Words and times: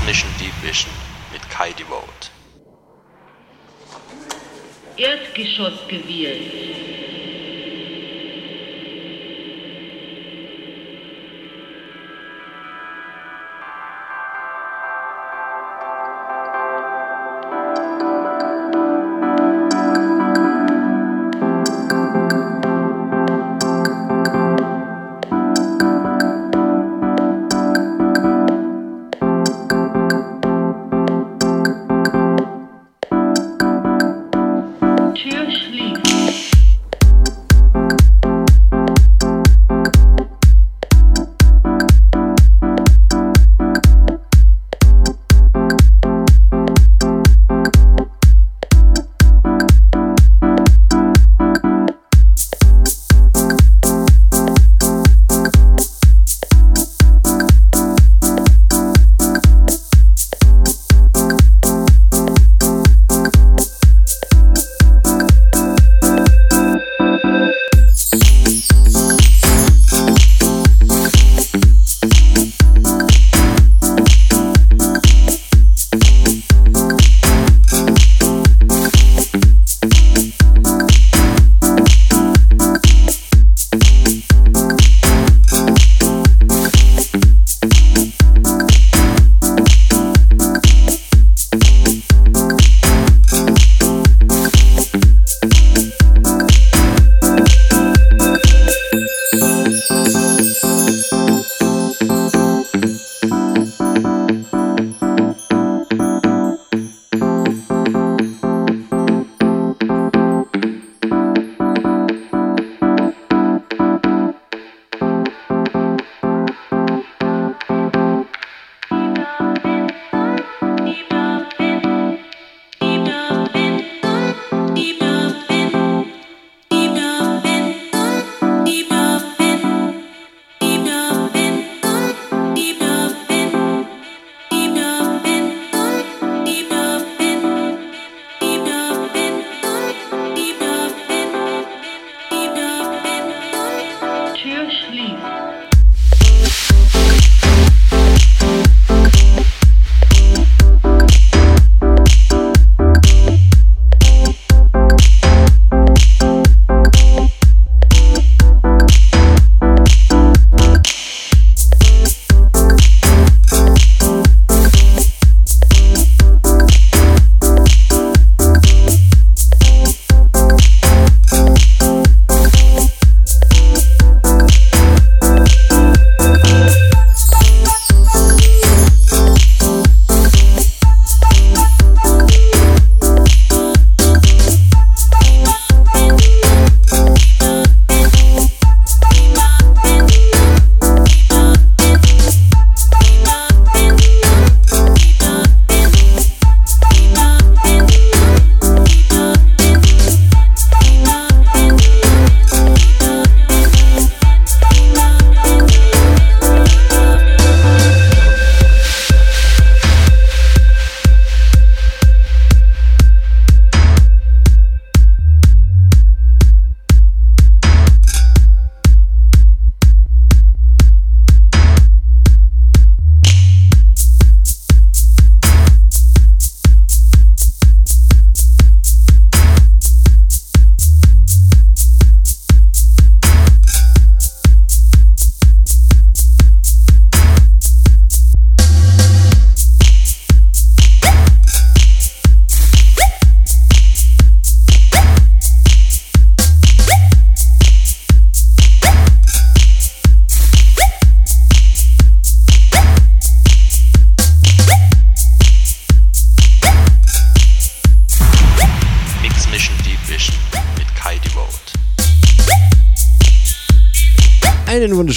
Mission 0.00 0.30
Deep 0.38 0.54
Vision 0.62 0.90
mit 1.32 1.42
Kai 1.50 1.72
Devote. 1.72 2.30
Erdgeschoss 4.96 5.86
gewählt. 5.86 7.01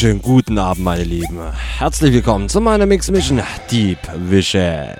Wunderschönen 0.06 0.22
guten 0.22 0.60
Abend, 0.60 0.84
meine 0.84 1.04
Lieben. 1.04 1.40
Herzlich 1.80 2.13
willkommen 2.13 2.48
zu 2.48 2.62
meiner 2.62 2.86
Mix 2.86 3.10
Mission 3.10 3.42
Deep 3.72 3.98
Vision. 4.30 4.94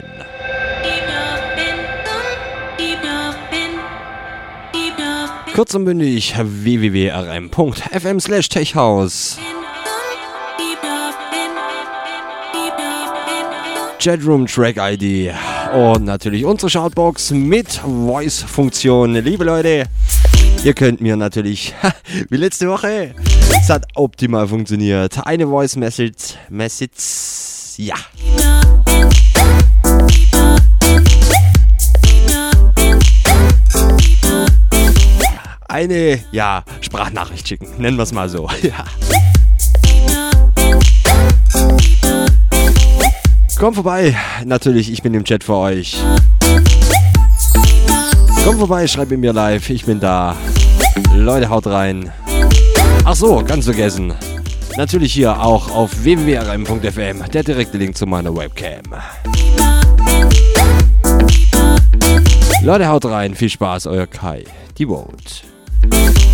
Kurz 5.54 5.76
und 5.76 5.86
bündig 5.86 6.34
www.rm.fm 6.36 8.20
slash 8.20 8.50
techhouse. 8.50 9.38
Chatroom 14.00 14.48
Track 14.48 14.78
ID 14.78 15.34
und 15.74 16.06
natürlich 16.06 16.46
unsere 16.46 16.70
Shoutbox 16.70 17.32
mit 17.32 17.74
Voice-Funktion. 17.74 19.14
Liebe 19.16 19.44
Leute, 19.44 19.86
ihr 20.66 20.74
könnt 20.74 21.00
mir 21.00 21.16
natürlich, 21.16 21.76
wie 22.30 22.38
letzte 22.38 22.68
Woche, 22.68 23.14
es 23.62 23.70
hat 23.70 23.86
optimal 23.94 24.48
funktioniert. 24.48 25.26
Eine 25.26 25.46
Voice 25.48 25.76
Message, 25.76 26.36
Message, 26.50 27.78
ja. 27.78 27.96
Eine, 35.68 36.20
ja, 36.32 36.64
Sprachnachricht 36.82 37.48
schicken, 37.48 37.68
nennen 37.78 37.98
wir 37.98 38.04
es 38.04 38.12
mal 38.12 38.28
so. 38.28 38.50
Ja. 38.64 38.86
Komm 43.60 43.74
vorbei, 43.74 44.18
natürlich, 44.44 44.92
ich 44.92 45.02
bin 45.02 45.14
im 45.14 45.24
Chat 45.24 45.44
für 45.44 45.56
euch. 45.56 45.98
Komm 48.44 48.58
vorbei, 48.60 48.86
schreib 48.88 49.10
mir 49.12 49.34
live, 49.34 49.70
ich 49.70 49.86
bin 49.86 50.00
da. 50.00 50.36
Leute, 51.14 51.50
haut 51.50 51.68
rein. 51.68 52.12
Ach 53.04 53.16
so, 53.16 53.44
ganz 53.44 53.66
vergessen. 53.66 54.14
Natürlich 54.78 55.14
hier 55.14 55.42
auch 55.42 55.70
auf 55.72 56.04
www.rm.fm 56.04 57.24
der 57.32 57.44
direkte 57.44 57.78
Link 57.78 57.98
zu 57.98 58.06
meiner 58.06 58.36
Webcam. 58.36 58.84
Leute, 62.62 62.88
haut 62.88 63.06
rein. 63.06 63.36
Viel 63.36 63.50
Spaß, 63.50 63.88
euer 63.88 64.08
Kai. 64.08 64.44
Die 64.78 64.86
Vote. 64.88 65.46
thank 65.92 66.26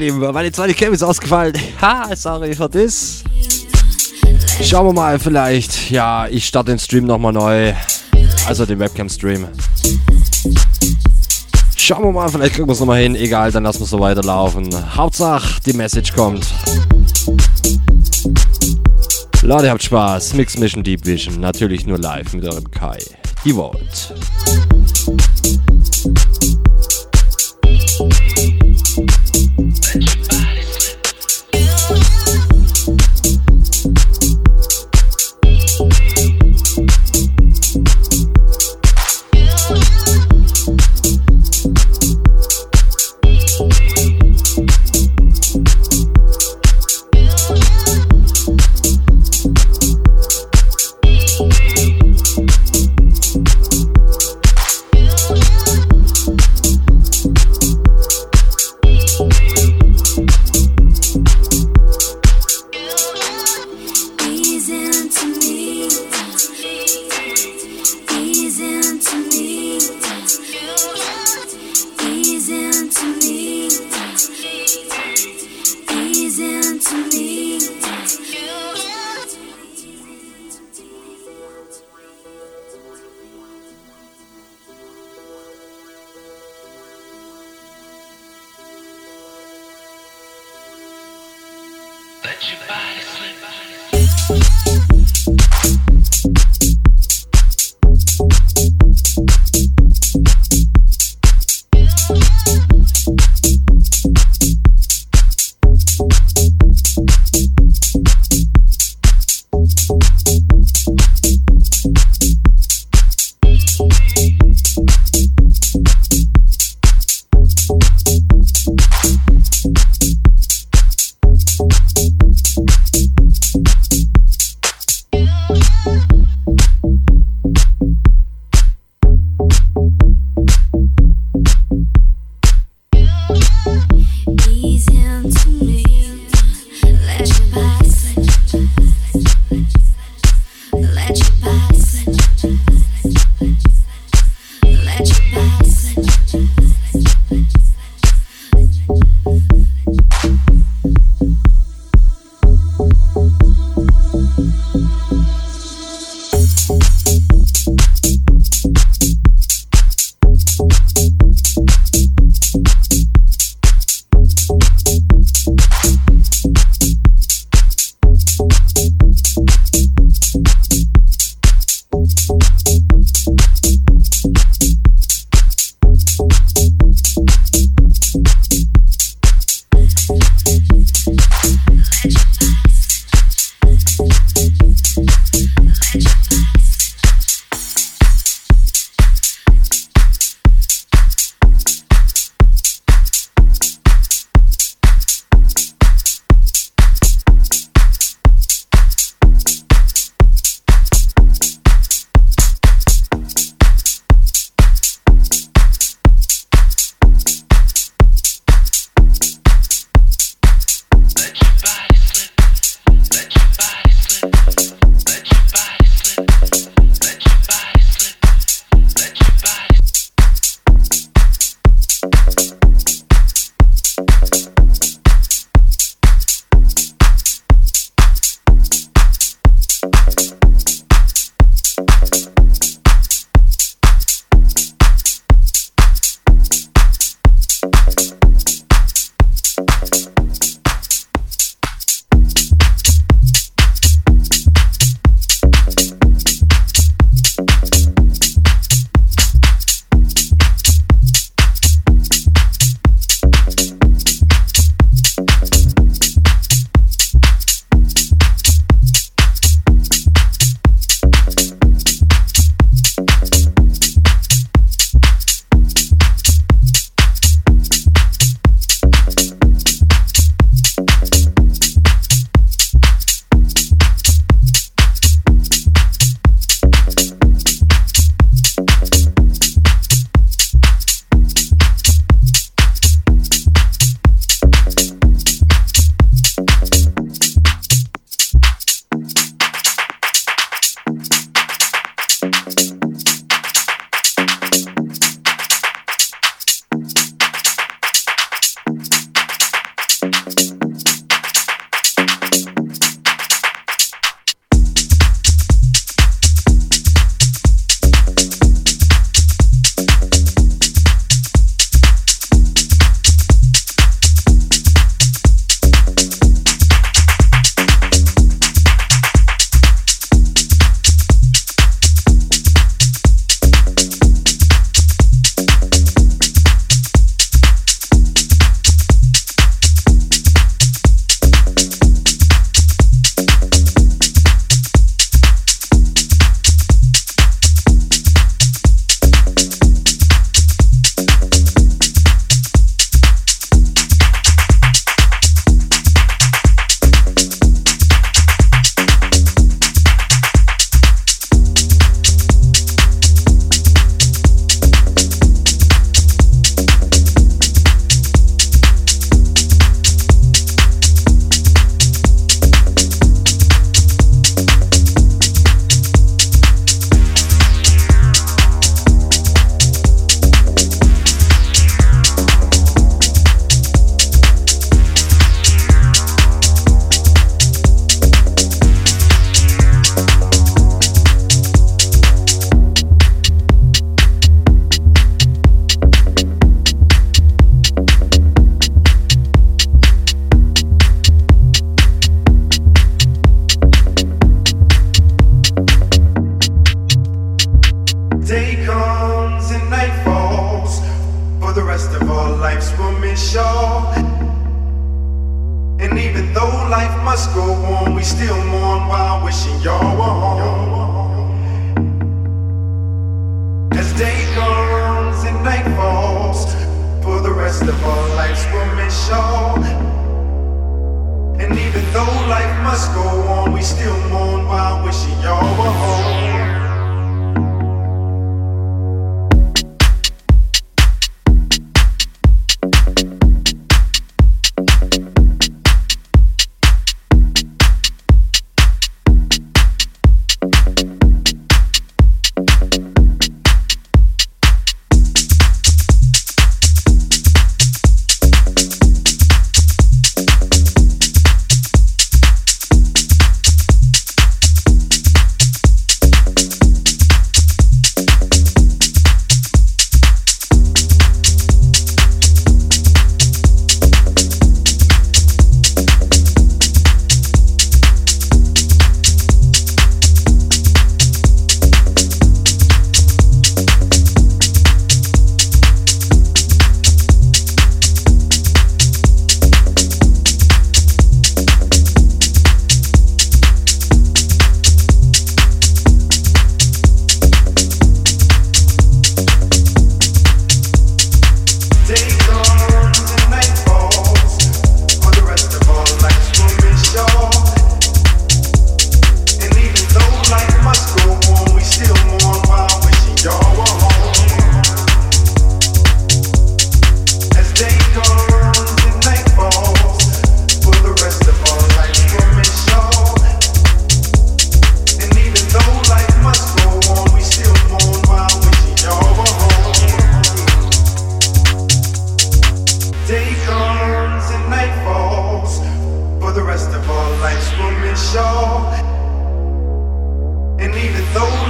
Lieben, 0.00 0.18
meine 0.18 0.50
zweite 0.50 0.72
Cam 0.72 0.94
ist 0.94 1.02
ausgefallen. 1.02 1.52
Ha, 1.82 2.16
sorry 2.16 2.54
für 2.54 2.68
das. 2.68 3.22
Schauen 4.62 4.86
wir 4.86 4.92
mal, 4.94 5.18
vielleicht. 5.18 5.90
Ja, 5.90 6.26
ich 6.26 6.46
starte 6.46 6.72
den 6.72 6.78
Stream 6.78 7.04
nochmal 7.04 7.32
neu. 7.32 7.74
Also 8.46 8.64
den 8.64 8.78
Webcam-Stream. 8.78 9.46
Schauen 11.76 12.04
wir 12.04 12.12
mal, 12.12 12.28
vielleicht 12.30 12.54
kriegen 12.54 12.66
wir 12.66 12.72
es 12.72 12.80
nochmal 12.80 13.02
hin. 13.02 13.14
Egal, 13.14 13.52
dann 13.52 13.62
lassen 13.64 13.80
wir 13.80 13.84
es 13.84 13.90
so 13.90 14.00
weiterlaufen. 14.00 14.68
Hauptsache, 14.96 15.60
die 15.66 15.74
Message 15.74 16.14
kommt. 16.14 16.46
Leute, 19.42 19.70
habt 19.70 19.82
Spaß. 19.82 20.34
Mix 20.34 20.56
Mission 20.56 20.82
Deep 20.82 21.04
Vision. 21.04 21.40
Natürlich 21.40 21.86
nur 21.86 21.98
live 21.98 22.32
mit 22.32 22.44
eurem 22.46 22.70
Kai. 22.70 22.98
Die 23.44 23.52
Vault. 23.52 24.14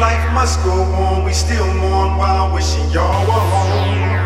life 0.01 0.33
must 0.33 0.65
go 0.65 0.73
on. 0.73 1.25
We 1.25 1.33
still 1.33 1.67
mourn 1.75 2.17
while 2.17 2.53
wishing 2.55 2.89
y'all 2.91 3.21
were 3.29 3.47
home. 3.55 4.21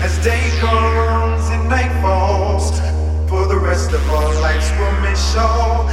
As 0.00 0.16
day 0.24 0.48
comes 0.60 1.44
and 1.50 1.68
night 1.68 1.92
falls, 2.00 2.80
for 3.28 3.46
the 3.46 3.58
rest 3.58 3.92
of 3.92 4.02
our 4.10 4.34
lives 4.40 4.70
we'll 4.78 5.00
miss 5.02 5.34
y'all. 5.34 5.88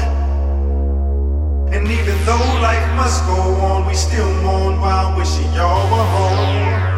And 1.75 1.87
even 1.87 2.15
though 2.25 2.47
life 2.69 2.87
must 2.95 3.25
go 3.25 3.39
on, 3.67 3.85
we 3.85 3.95
still 3.95 4.31
mourn 4.41 4.79
while 4.79 5.17
wishing 5.17 5.51
y'all 5.53 5.83
were 5.91 6.07
home. 6.17 6.92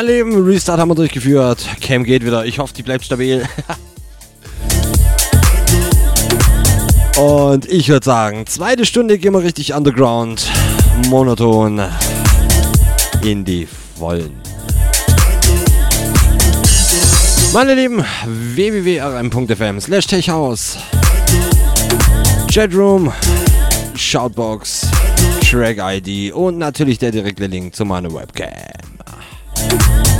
Mein 0.00 0.06
Leben, 0.06 0.46
Restart 0.46 0.80
haben 0.80 0.88
wir 0.88 0.94
durchgeführt. 0.94 1.62
Cam 1.82 2.04
geht 2.04 2.24
wieder. 2.24 2.46
Ich 2.46 2.58
hoffe, 2.58 2.72
die 2.72 2.82
bleibt 2.82 3.04
stabil. 3.04 3.46
Und 7.18 7.66
ich 7.70 7.86
würde 7.90 8.02
sagen, 8.02 8.46
zweite 8.46 8.86
Stunde 8.86 9.18
gehen 9.18 9.34
wir 9.34 9.42
richtig 9.42 9.74
underground, 9.74 10.50
monoton 11.10 11.82
in 13.22 13.44
die 13.44 13.68
Vollen. 13.98 14.40
Meine 17.52 17.74
Lieben, 17.74 18.02
www.rm.fm 18.24 19.80
slash 19.82 20.06
techhouse 20.06 20.78
Chatroom, 22.50 23.12
Shoutbox, 23.96 24.88
Track 25.42 25.76
ID 25.78 26.32
und 26.32 26.56
natürlich 26.56 26.98
der 26.98 27.10
direkte 27.10 27.48
Link 27.48 27.74
zu 27.74 27.84
meiner 27.84 28.10
Webcam. 28.14 28.89
now. 29.68 30.19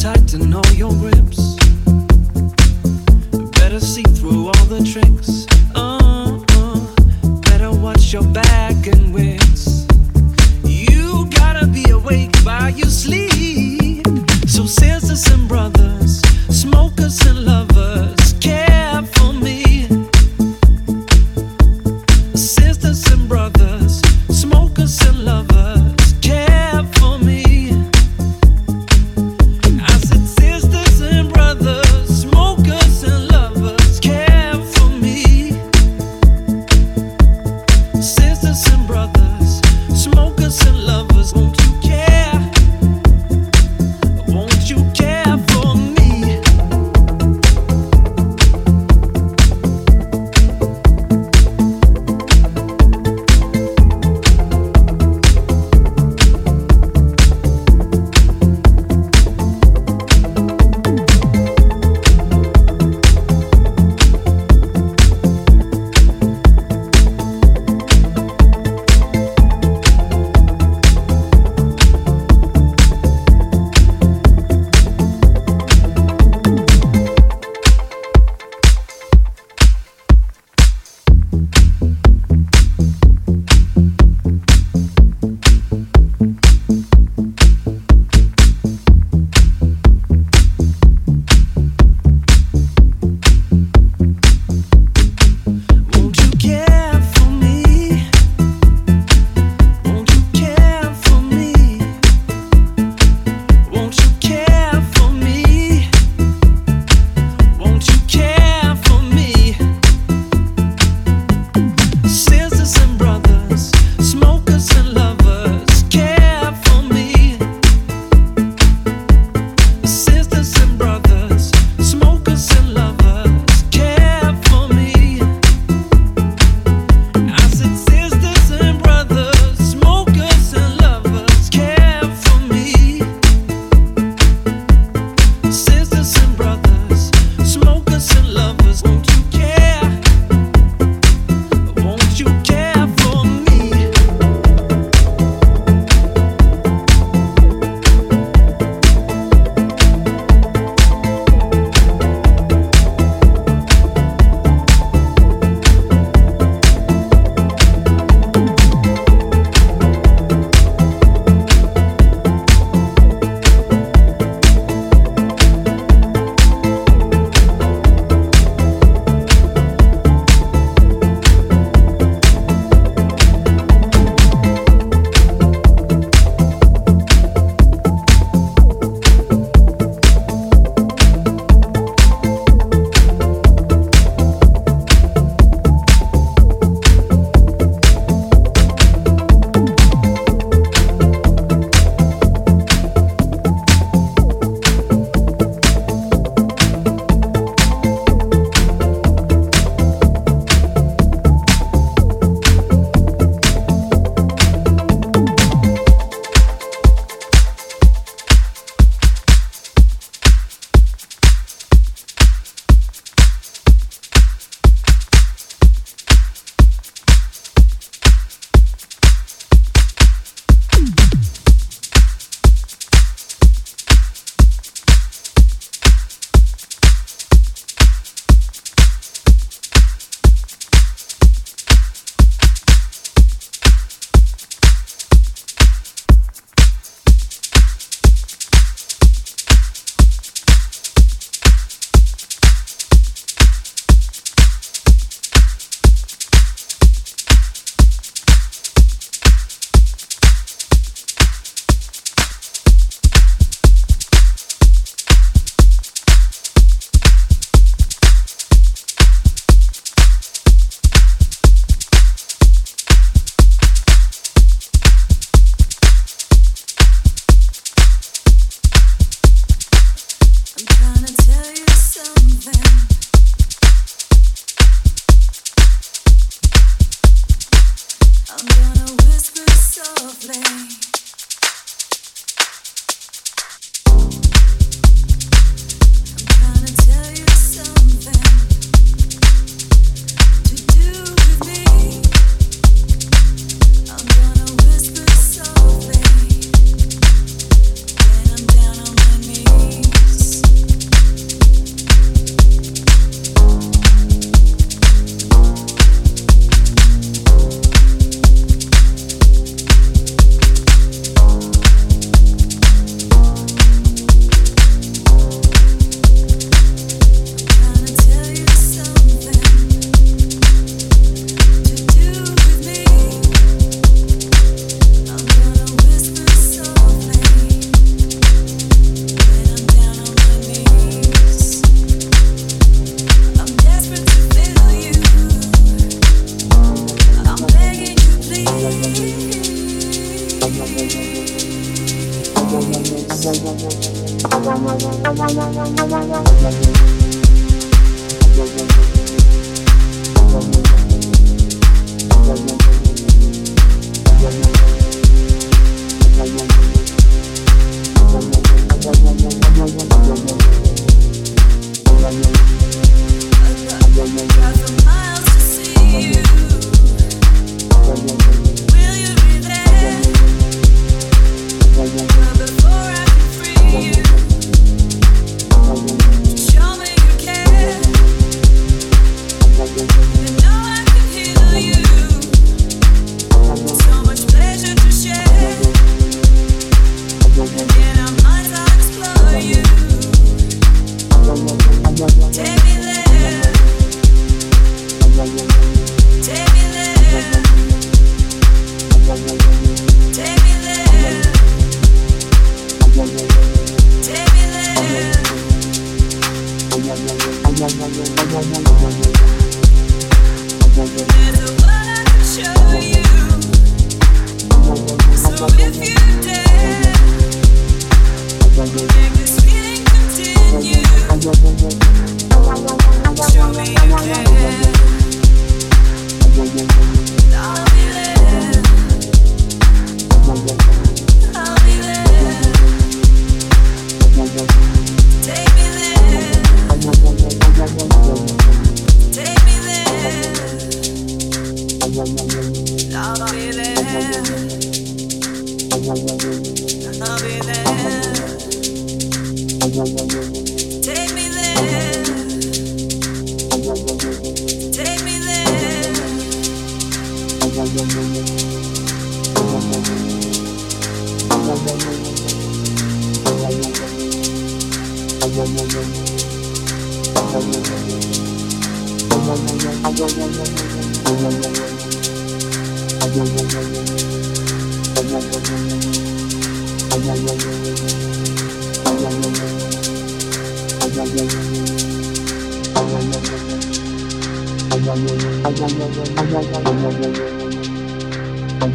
tight 0.00 0.32
all 0.32 0.46
know 0.46 0.62
your 0.76 0.90
grips. 0.92 1.59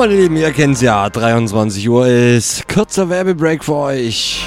meine 0.00 0.14
Lieben, 0.14 0.36
ihr 0.36 0.50
kennt's 0.50 0.80
ja. 0.80 1.10
23 1.10 1.86
Uhr 1.90 2.06
ist 2.06 2.66
kurzer 2.68 3.10
Werbebreak 3.10 3.62
für 3.62 3.74
euch. 3.74 4.42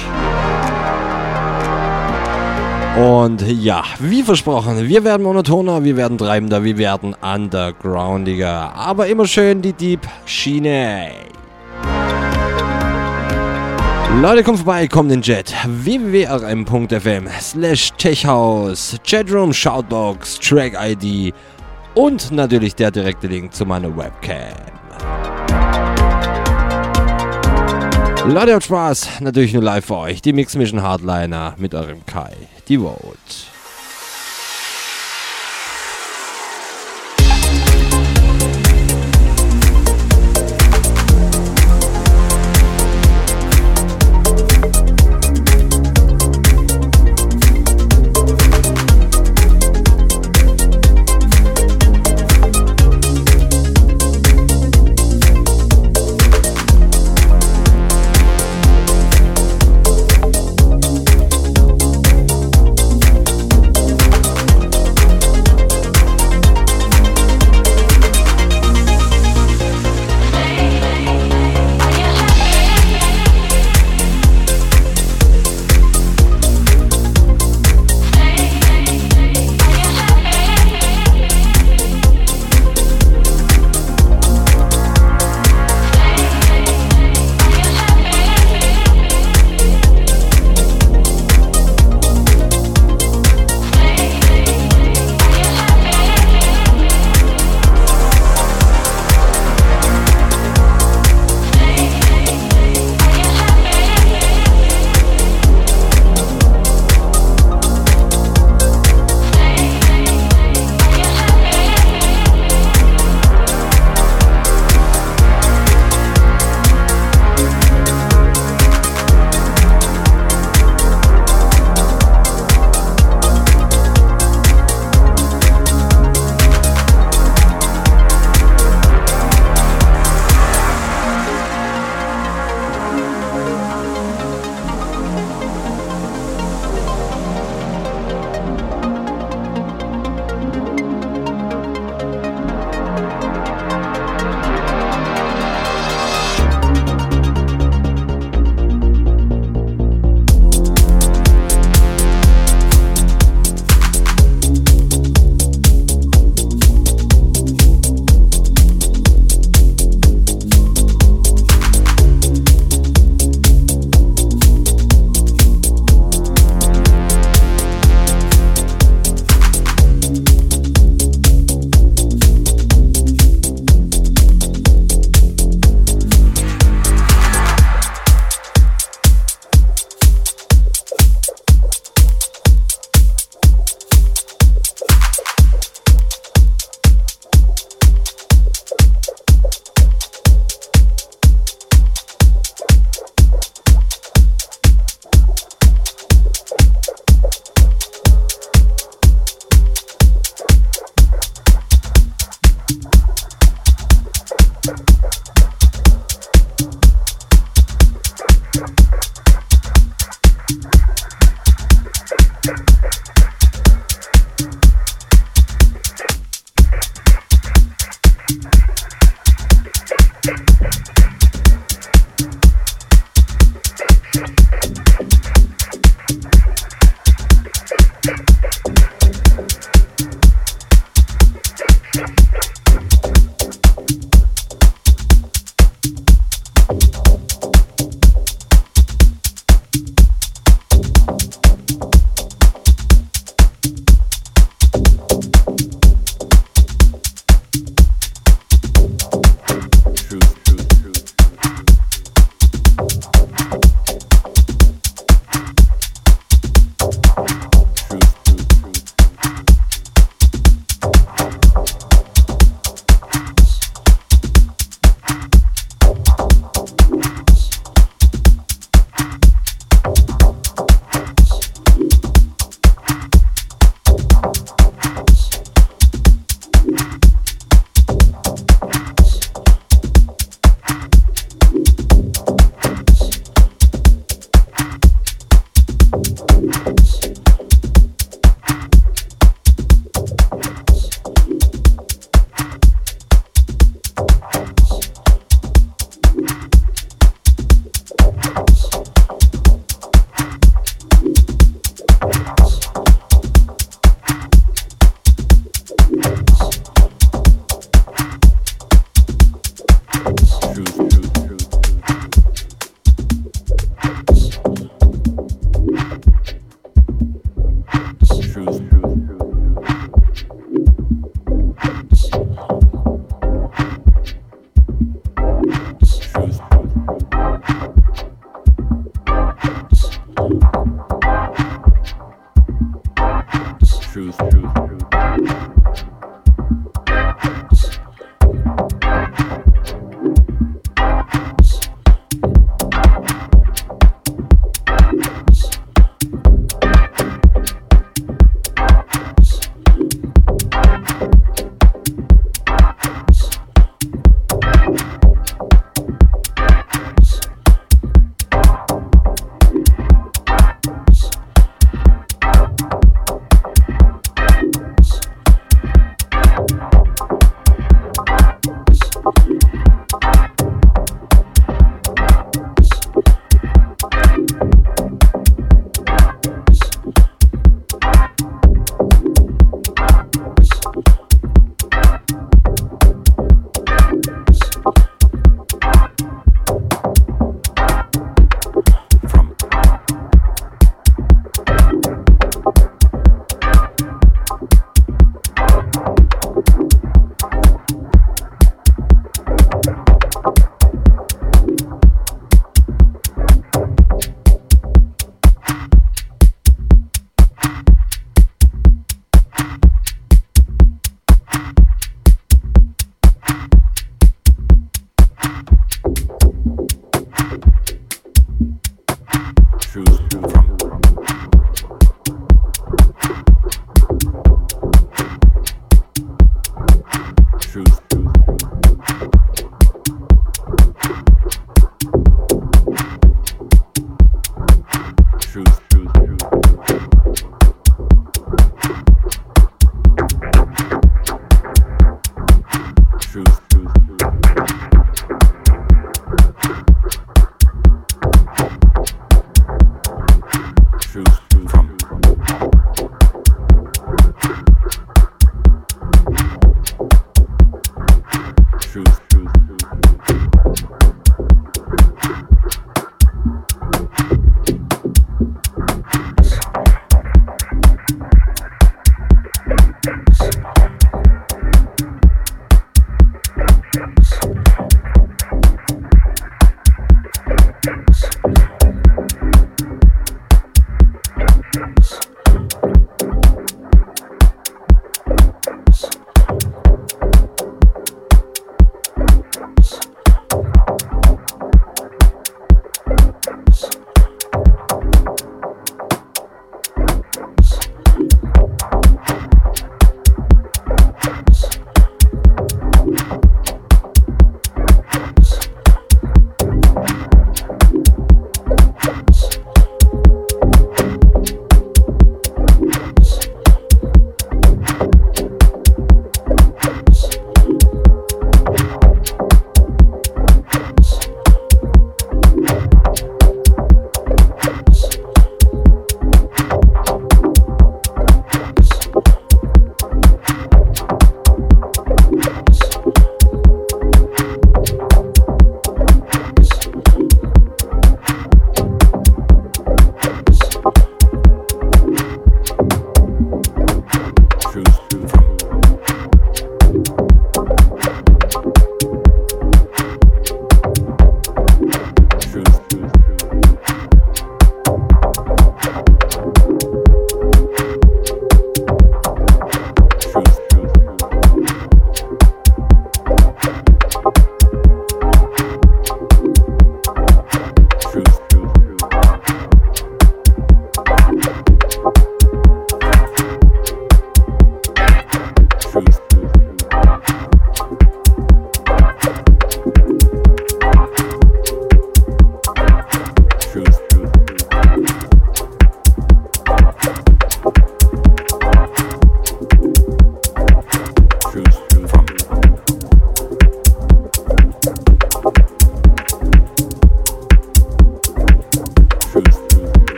Und 2.96 3.40
ja, 3.42 3.84
wie 4.00 4.24
versprochen, 4.24 4.88
wir 4.88 5.04
werden 5.04 5.22
monotoner, 5.22 5.84
wir 5.84 5.96
werden 5.96 6.18
treibender, 6.18 6.64
wir 6.64 6.76
werden 6.76 7.14
undergroundiger. 7.22 8.74
Aber 8.74 9.06
immer 9.06 9.28
schön 9.28 9.62
die 9.62 9.72
Deep 9.72 10.00
Schiene. 10.26 11.12
Leute, 14.20 14.42
kommt 14.42 14.58
vorbei, 14.58 14.88
kommt 14.88 15.12
in 15.12 15.22
Chat. 15.22 15.54
www.rm.fm 15.68 17.28
slash 17.40 17.92
techhouse, 17.96 18.96
Chatroom, 19.06 19.52
Shoutbox, 19.52 20.40
Track-ID 20.40 21.32
und 21.94 22.32
natürlich 22.32 22.74
der 22.74 22.90
direkte 22.90 23.28
Link 23.28 23.54
zu 23.54 23.64
meiner 23.64 23.96
Webcam. 23.96 24.73
Leute, 28.26 28.54
habt 28.54 28.64
Spaß. 28.64 29.20
Natürlich 29.20 29.52
nur 29.52 29.62
live 29.62 29.84
für 29.84 29.96
euch. 29.96 30.22
Die 30.22 30.32
Mix 30.32 30.56
Mission 30.56 30.82
Hardliner 30.82 31.54
mit 31.58 31.74
eurem 31.74 32.04
Kai. 32.06 32.32
Die 32.68 32.78
Vote. 32.78 33.18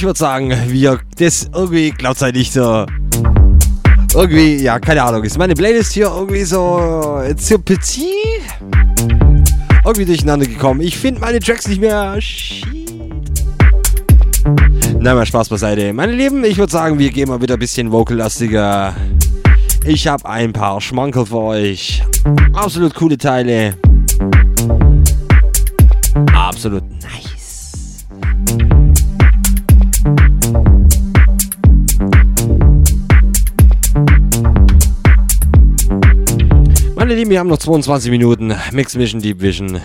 Ich 0.00 0.06
würde 0.06 0.18
sagen, 0.18 0.50
wir 0.68 0.98
das 1.18 1.50
irgendwie 1.54 1.90
gleichzeitig 1.90 2.50
so. 2.50 2.86
Irgendwie, 4.14 4.56
ja, 4.56 4.78
keine 4.78 5.02
Ahnung, 5.02 5.22
ist 5.24 5.36
meine 5.36 5.52
Playlist 5.52 5.92
hier 5.92 6.06
irgendwie 6.06 6.42
so. 6.44 7.20
So 7.36 7.58
petit. 7.58 8.00
Irgendwie 9.84 10.06
durcheinander 10.06 10.46
gekommen. 10.46 10.80
Ich 10.80 10.96
finde 10.96 11.20
meine 11.20 11.38
Tracks 11.38 11.68
nicht 11.68 11.82
mehr. 11.82 12.18
Shit. 12.18 12.94
Na, 14.98 15.14
mal 15.14 15.26
Spaß 15.26 15.50
beiseite. 15.50 15.92
Meine 15.92 16.12
Lieben, 16.12 16.44
ich 16.44 16.56
würde 16.56 16.72
sagen, 16.72 16.98
wir 16.98 17.10
gehen 17.10 17.28
mal 17.28 17.42
wieder 17.42 17.56
ein 17.56 17.60
bisschen 17.60 17.92
vocal-lastiger. 17.92 18.96
Ich 19.84 20.06
habe 20.06 20.26
ein 20.26 20.54
paar 20.54 20.80
Schmankerl 20.80 21.26
für 21.26 21.40
euch. 21.40 22.02
Absolut 22.54 22.94
coole 22.94 23.18
Teile. 23.18 23.74
Wir 37.30 37.38
haben 37.38 37.48
noch 37.48 37.58
22 37.58 38.10
Minuten. 38.10 38.52
Mix 38.72 38.96
Mission 38.96 39.20
Deep 39.20 39.40
Vision. 39.40 39.80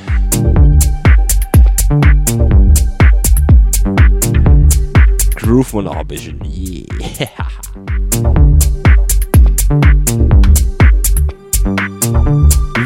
Groove 5.36 5.74
und 5.76 5.88
ein 5.88 6.08
bisschen. 6.08 6.40
Yeah. 7.20 7.30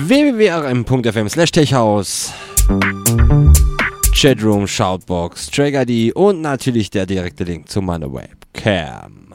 www.rm.fm 0.07 1.29
slash 1.29 1.51
techhaus 1.51 2.33
Chatroom, 4.13 4.67
Shoutbox, 4.67 5.49
Track 5.51 5.87
ID 5.87 6.13
und 6.13 6.41
natürlich 6.41 6.89
der 6.89 7.05
direkte 7.05 7.45
Link 7.45 7.69
zu 7.69 7.81
meiner 7.81 8.11
Webcam. 8.11 9.28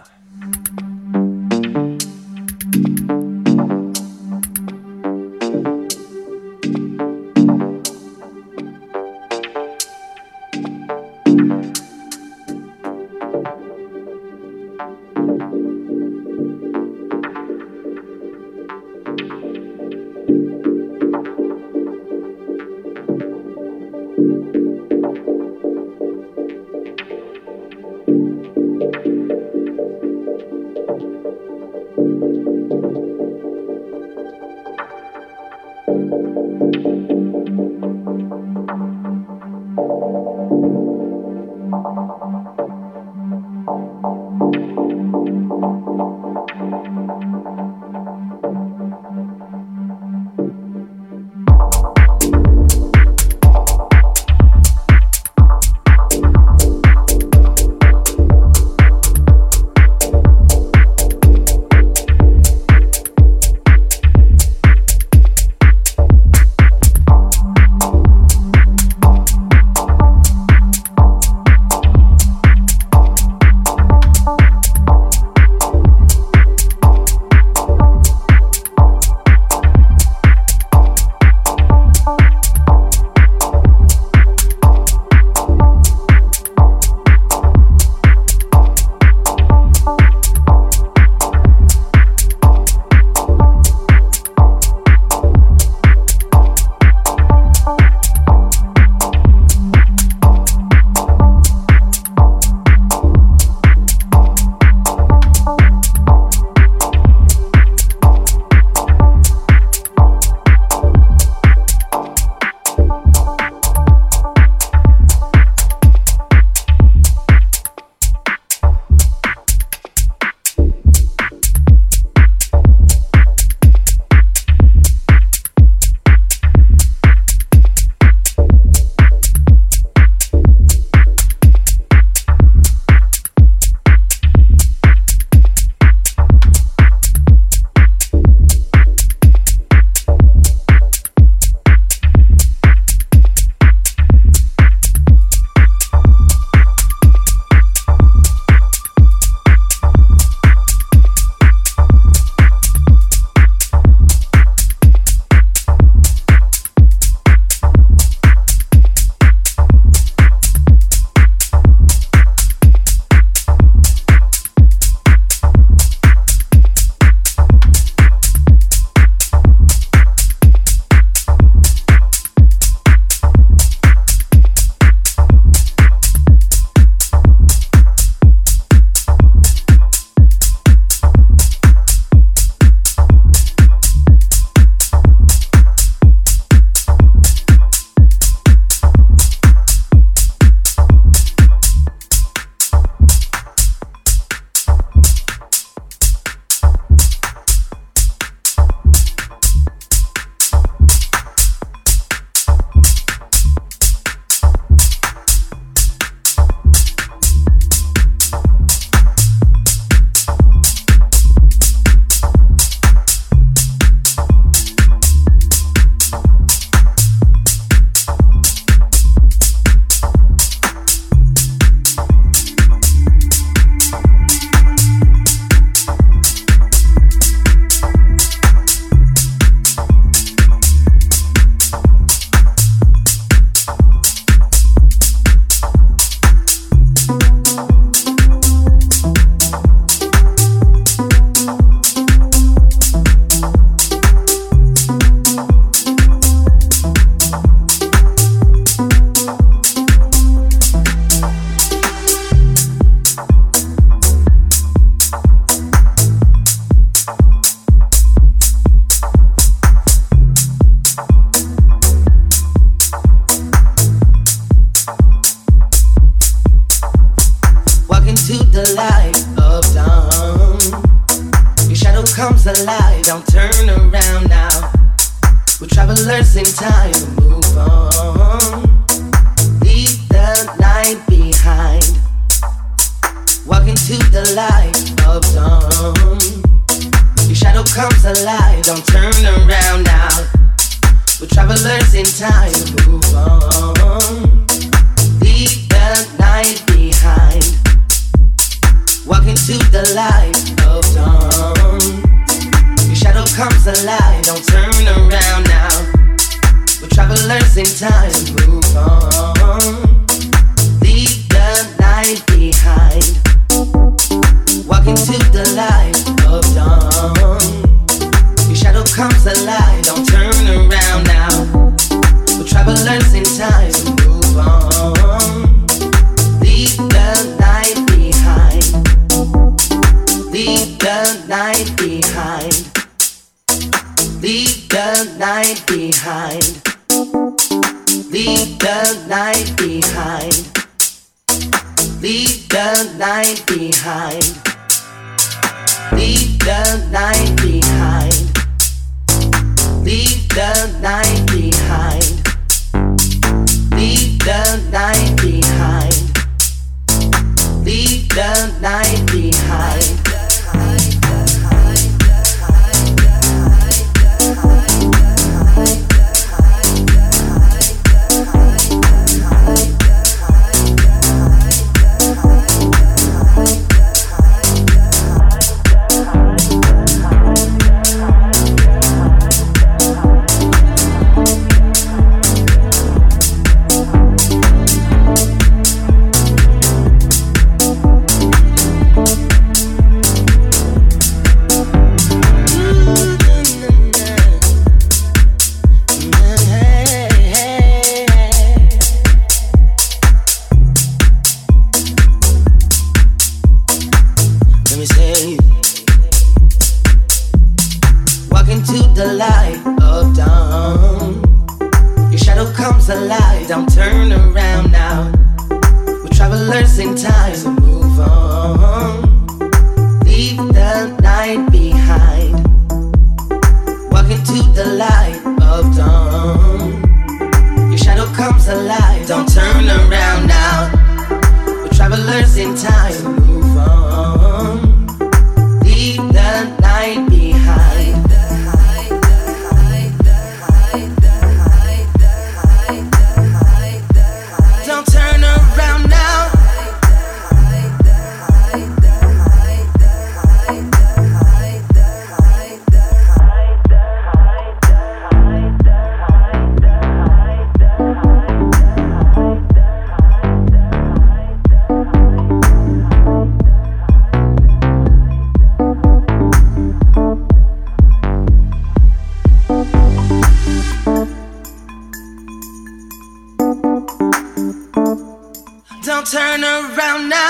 Turn 476.05 476.45
around 476.45 477.09
now. 477.09 477.24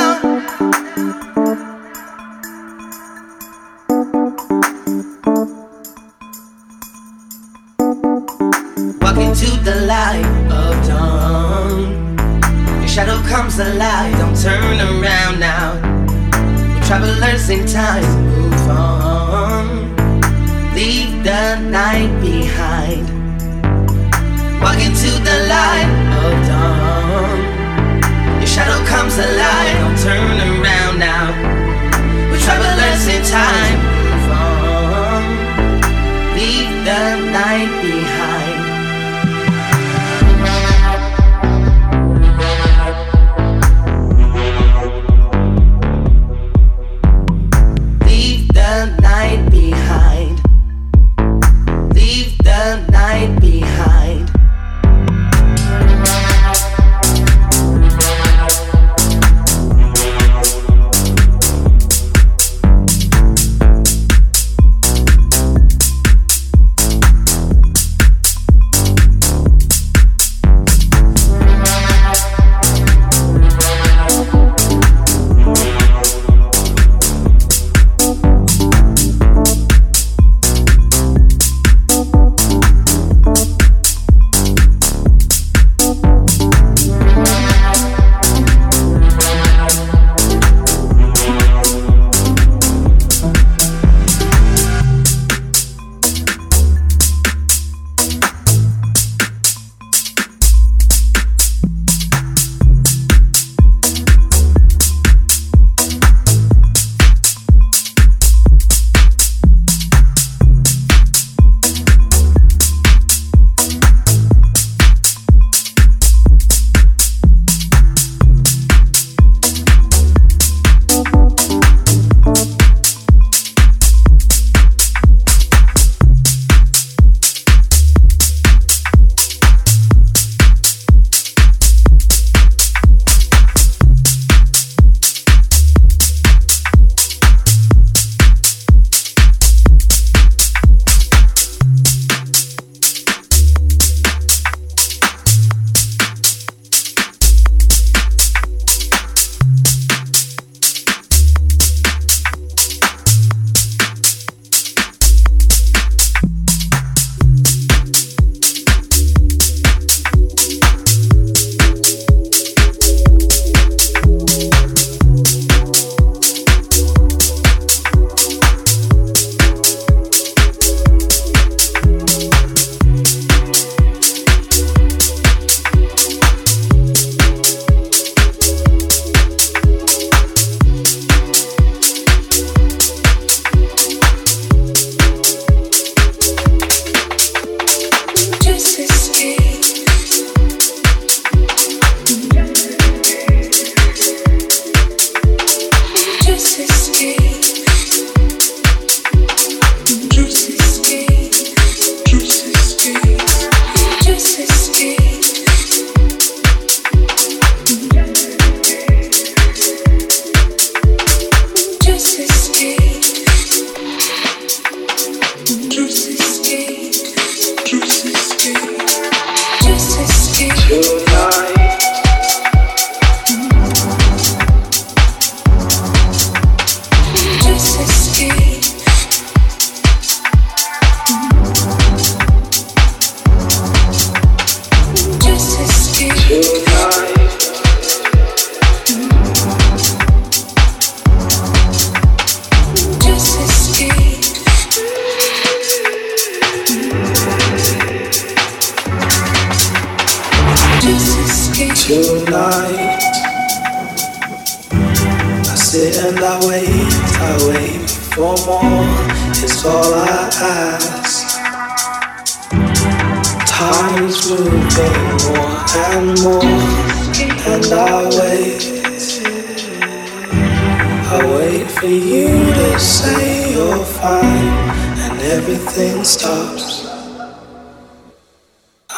you 271.99 272.29
to 272.29 272.81
say 272.81 273.53
you're 273.55 273.85
fine, 273.85 274.71
and 275.05 275.21
everything 275.21 276.05
stops. 276.05 276.87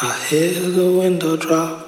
I 0.01 0.25
hear 0.29 0.59
the 0.69 0.91
window 0.99 1.37
drop. 1.37 1.86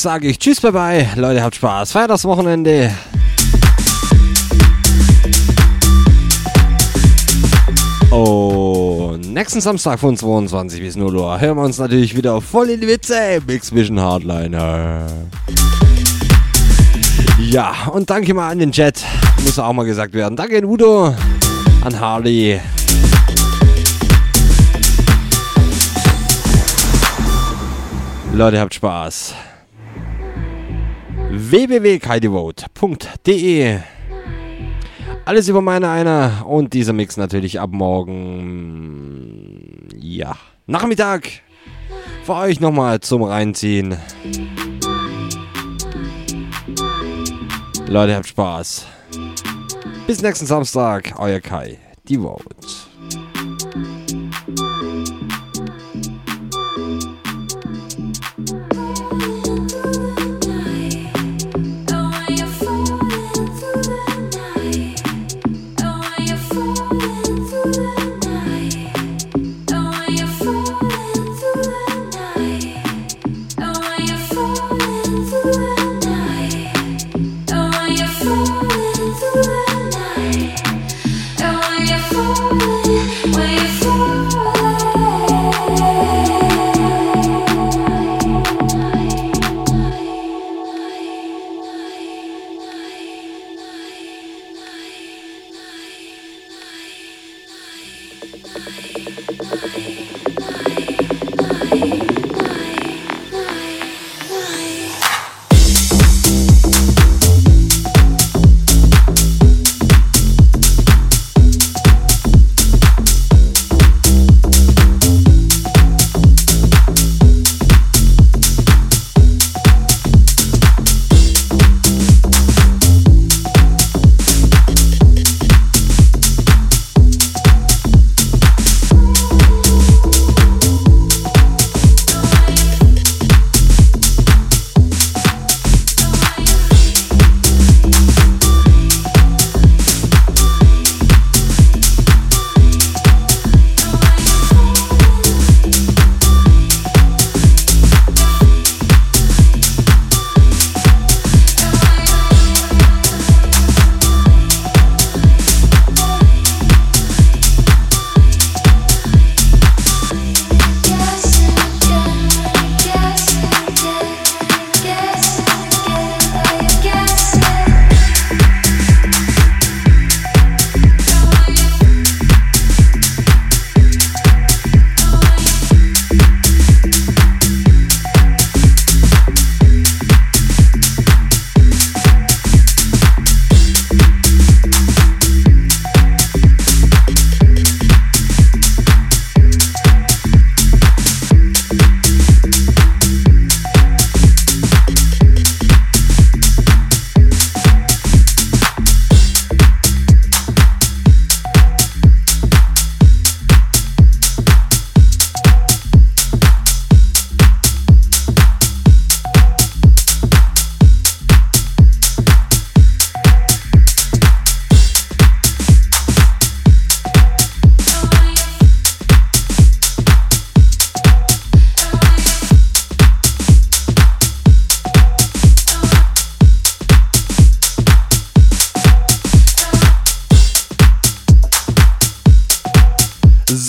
Sage 0.00 0.28
ich 0.28 0.38
Tschüss, 0.38 0.60
bye 0.60 0.72
bye. 0.72 1.08
Leute, 1.16 1.42
habt 1.42 1.54
Spaß. 1.54 1.92
Feiert 1.92 2.10
das 2.10 2.24
Wochenende. 2.24 2.90
Und 8.10 9.32
nächsten 9.32 9.60
Samstag 9.60 9.98
von 9.98 10.16
22 10.16 10.80
bis 10.80 10.96
0 10.96 11.16
Uhr 11.16 11.40
hören 11.40 11.56
wir 11.56 11.64
uns 11.64 11.78
natürlich 11.78 12.16
wieder 12.16 12.40
voll 12.40 12.70
in 12.70 12.80
die 12.80 12.86
Witze. 12.86 13.42
Mix 13.46 13.74
Vision 13.74 14.00
Hardliner. 14.00 15.06
Ja, 17.40 17.74
und 17.92 18.08
danke 18.08 18.32
mal 18.32 18.50
an 18.50 18.58
den 18.58 18.72
Chat. 18.72 19.04
Muss 19.44 19.58
auch 19.58 19.72
mal 19.72 19.84
gesagt 19.84 20.14
werden. 20.14 20.36
Danke 20.36 20.58
an 20.58 20.64
Udo, 20.64 21.14
an 21.84 22.00
Harley. 22.00 22.60
Leute, 28.32 28.60
habt 28.60 28.74
Spaß. 28.74 29.34
www.kaidevote.de 31.30 33.78
Alles 35.24 35.48
über 35.48 35.60
meine 35.60 35.88
einer 35.88 36.44
und 36.46 36.72
dieser 36.72 36.92
Mix 36.92 37.16
natürlich 37.16 37.58
ab 37.60 37.70
morgen. 37.72 39.88
Ja, 39.96 40.36
Nachmittag. 40.66 41.28
Für 42.24 42.34
euch 42.34 42.60
nochmal 42.60 43.00
zum 43.00 43.22
Reinziehen. 43.22 43.96
Leute, 47.88 48.16
habt 48.16 48.26
Spaß. 48.26 48.86
Bis 50.06 50.20
nächsten 50.22 50.46
Samstag, 50.46 51.14
euer 51.18 51.40
Kai, 51.40 51.78
die 52.08 52.18
Vote. 52.18 52.85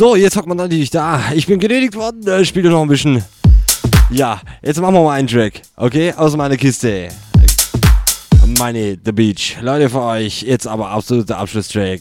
So, 0.07 0.15
jetzt 0.15 0.37
hockt 0.37 0.47
man 0.47 0.55
natürlich 0.55 0.89
da. 0.89 1.21
Ich 1.33 1.47
bin 1.47 1.59
genötigt 1.59 1.93
worden. 1.95 2.25
Äh, 2.25 2.45
spiele 2.45 2.69
noch 2.69 2.81
ein 2.81 2.87
bisschen. 2.87 3.25
Ja, 4.09 4.39
jetzt 4.61 4.79
machen 4.79 4.93
wir 4.93 5.03
mal 5.03 5.15
einen 5.15 5.27
Track. 5.27 5.61
Okay, 5.75 6.13
aus 6.13 6.33
meiner 6.37 6.55
Kiste. 6.55 7.09
Meine 8.57 8.97
The 9.03 9.11
Beach. 9.11 9.57
Leute, 9.59 9.89
für 9.89 10.01
euch 10.01 10.43
jetzt 10.43 10.65
aber 10.65 10.91
absoluter 10.91 11.37
Abschlusstrack. 11.37 11.99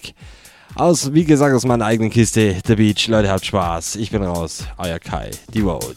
Aus, 0.77 1.13
wie 1.15 1.25
gesagt, 1.25 1.53
aus 1.53 1.67
meiner 1.67 1.87
eigenen 1.87 2.11
Kiste. 2.11 2.55
The 2.65 2.77
Beach. 2.77 3.09
Leute, 3.09 3.29
habt 3.29 3.45
Spaß. 3.45 3.97
Ich 3.97 4.13
bin 4.13 4.23
raus. 4.23 4.63
Euer 4.79 5.01
Kai. 5.01 5.33
Die 5.53 5.63
Road. 5.63 5.97